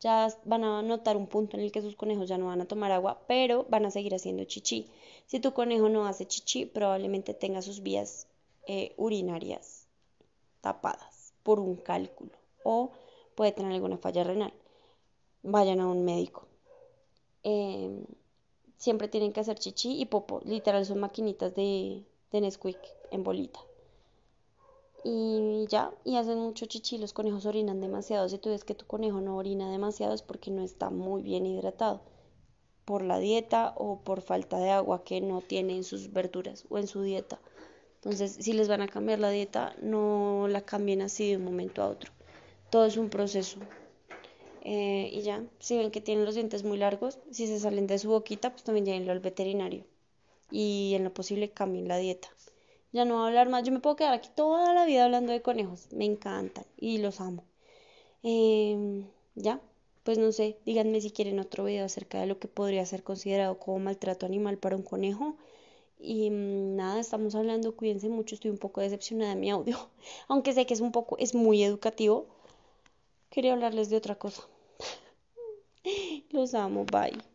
Ya 0.00 0.28
van 0.44 0.62
a 0.62 0.82
notar 0.82 1.16
un 1.16 1.26
punto 1.26 1.56
en 1.56 1.64
el 1.64 1.72
que 1.72 1.82
sus 1.82 1.96
conejos 1.96 2.28
ya 2.28 2.38
no 2.38 2.46
van 2.46 2.60
a 2.60 2.68
tomar 2.68 2.92
agua, 2.92 3.24
pero 3.26 3.66
van 3.68 3.86
a 3.86 3.90
seguir 3.90 4.14
haciendo 4.14 4.44
chichi. 4.44 4.86
Si 5.26 5.40
tu 5.40 5.52
conejo 5.54 5.88
no 5.88 6.06
hace 6.06 6.26
chichi, 6.26 6.66
probablemente 6.66 7.34
tenga 7.34 7.62
sus 7.62 7.82
vías 7.82 8.28
eh, 8.66 8.94
urinarias 8.96 9.88
tapadas 10.60 11.34
por 11.42 11.58
un 11.58 11.76
cálculo 11.76 12.32
o 12.62 12.92
puede 13.34 13.52
tener 13.52 13.72
alguna 13.72 13.98
falla 13.98 14.24
renal. 14.24 14.52
Vayan 15.44 15.80
a 15.80 15.86
un 15.86 16.04
médico. 16.04 16.48
Eh, 17.42 18.04
siempre 18.78 19.08
tienen 19.08 19.32
que 19.32 19.40
hacer 19.40 19.58
chichi 19.58 20.00
y 20.00 20.06
popo. 20.06 20.40
Literal 20.44 20.84
son 20.84 21.00
maquinitas 21.00 21.54
de, 21.54 22.02
de 22.32 22.40
Nesquik 22.40 22.78
en 23.10 23.22
bolita. 23.22 23.60
Y 25.04 25.66
ya, 25.68 25.92
y 26.02 26.16
hacen 26.16 26.38
mucho 26.38 26.64
chichi, 26.64 26.96
los 26.96 27.12
conejos 27.12 27.44
orinan 27.44 27.82
demasiado. 27.82 28.26
Si 28.28 28.38
tú 28.38 28.48
ves 28.48 28.64
que 28.64 28.74
tu 28.74 28.86
conejo 28.86 29.20
no 29.20 29.36
orina 29.36 29.70
demasiado 29.70 30.14
es 30.14 30.22
porque 30.22 30.50
no 30.50 30.62
está 30.62 30.88
muy 30.88 31.22
bien 31.22 31.44
hidratado. 31.44 32.00
Por 32.86 33.02
la 33.02 33.18
dieta 33.18 33.74
o 33.76 34.00
por 34.00 34.22
falta 34.22 34.58
de 34.58 34.70
agua 34.70 35.04
que 35.04 35.20
no 35.20 35.42
tiene 35.42 35.76
en 35.76 35.84
sus 35.84 36.12
verduras 36.12 36.64
o 36.70 36.78
en 36.78 36.86
su 36.86 37.02
dieta. 37.02 37.38
Entonces, 37.96 38.32
si 38.40 38.54
les 38.54 38.68
van 38.68 38.80
a 38.80 38.88
cambiar 38.88 39.18
la 39.18 39.30
dieta, 39.30 39.74
no 39.82 40.46
la 40.48 40.62
cambien 40.62 41.02
así 41.02 41.28
de 41.28 41.36
un 41.36 41.44
momento 41.44 41.82
a 41.82 41.88
otro. 41.88 42.12
Todo 42.70 42.86
es 42.86 42.96
un 42.96 43.10
proceso. 43.10 43.58
Eh, 44.64 45.10
y 45.12 45.22
ya, 45.22 45.44
si 45.60 45.76
ven 45.78 45.90
que 45.90 46.00
tienen 46.00 46.24
los 46.24 46.34
dientes 46.34 46.64
muy 46.64 46.78
largos, 46.78 47.18
si 47.30 47.46
se 47.46 47.58
salen 47.60 47.86
de 47.86 47.98
su 47.98 48.08
boquita, 48.10 48.50
pues 48.50 48.64
también 48.64 48.86
llévenlo 48.86 49.12
al 49.12 49.20
veterinario. 49.20 49.84
Y 50.50 50.94
en 50.96 51.04
lo 51.04 51.14
posible 51.14 51.50
cambien 51.50 51.88
la 51.88 51.98
dieta. 51.98 52.28
Ya 52.92 53.04
no 53.04 53.16
voy 53.16 53.24
a 53.24 53.26
hablar 53.28 53.48
más, 53.50 53.64
yo 53.64 53.72
me 53.72 53.80
puedo 53.80 53.96
quedar 53.96 54.14
aquí 54.14 54.30
toda 54.34 54.72
la 54.74 54.86
vida 54.86 55.04
hablando 55.04 55.32
de 55.32 55.42
conejos, 55.42 55.88
me 55.92 56.04
encantan 56.06 56.64
y 56.76 56.98
los 56.98 57.20
amo. 57.20 57.44
Em, 58.22 59.06
ya, 59.34 59.60
pues 60.04 60.18
no 60.18 60.32
sé, 60.32 60.58
díganme 60.66 61.00
si 61.00 61.10
quieren 61.10 61.38
otro 61.40 61.64
video 61.64 61.84
acerca 61.86 62.20
de 62.20 62.26
lo 62.26 62.38
que 62.38 62.48
podría 62.48 62.86
ser 62.86 63.02
considerado 63.02 63.58
como 63.58 63.78
maltrato 63.80 64.26
animal 64.26 64.58
para 64.58 64.76
un 64.76 64.82
conejo. 64.82 65.36
Y 65.98 66.30
mm, 66.30 66.76
nada, 66.76 67.00
estamos 67.00 67.34
hablando, 67.34 67.76
cuídense 67.76 68.08
mucho, 68.08 68.34
estoy 68.36 68.50
un 68.50 68.58
poco 68.58 68.80
decepcionada 68.82 69.34
de 69.34 69.40
mi 69.40 69.50
audio, 69.50 69.78
aunque 70.28 70.52
sé 70.54 70.66
que 70.66 70.74
es 70.74 70.80
un 70.80 70.92
poco, 70.92 71.18
es 71.18 71.34
muy 71.34 71.62
educativo. 71.64 72.26
Quería 73.30 73.52
hablarles 73.52 73.90
de 73.90 73.96
otra 73.98 74.14
cosa. 74.14 74.42
Los 76.34 76.52
amo, 76.52 76.84
bye. 76.84 77.33